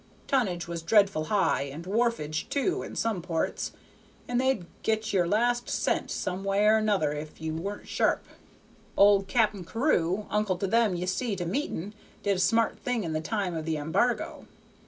Tonnage 0.25 0.67
was 0.67 0.81
dreadful 0.81 1.25
high 1.25 1.61
and 1.71 1.85
wharfage 1.85 2.49
too, 2.49 2.81
in 2.81 2.95
some 2.95 3.21
ports, 3.21 3.71
and 4.27 4.41
they'd 4.41 4.65
get 4.81 5.13
your 5.13 5.27
last 5.27 5.69
cent 5.69 6.09
some 6.09 6.43
way 6.43 6.65
or 6.65 6.81
'nother 6.81 7.13
if 7.13 7.39
ye 7.39 7.51
weren't 7.51 7.87
sharp. 7.87 8.25
"Old 8.97 9.27
Cap'n 9.27 9.63
Carew, 9.63 10.25
uncle 10.31 10.57
to 10.57 10.65
them 10.65 10.95
ye 10.95 11.05
see 11.05 11.35
to 11.35 11.45
meeting, 11.45 11.93
did 12.23 12.37
a 12.37 12.39
smart 12.39 12.79
thing 12.79 13.03
in 13.03 13.13
the 13.13 13.21
time 13.21 13.53
of 13.53 13.65
the 13.65 13.77
embargo. 13.77 14.47